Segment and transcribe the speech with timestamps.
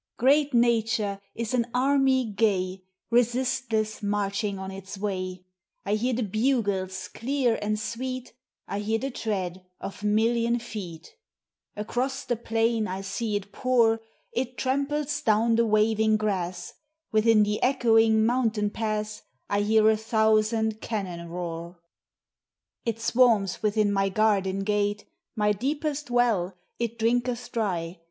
[0.17, 5.45] Great Nature is an army gay, Resistless marching on its way;
[5.85, 8.33] I hear the bugles clear and sweet,
[8.67, 11.15] I hear the tread of million feet.
[11.75, 14.01] Across the plain I see it pour;
[14.31, 16.73] It tramples down the waving grass;
[17.13, 17.37] NATURES INFLUENCE.
[17.43, 19.21] 17 Within the echoing mountain pass
[19.51, 21.77] I hear a thousand cannon roar.
[22.85, 25.05] It swarms within my garden gate;
[25.35, 27.99] My deepest well it drinketh dry.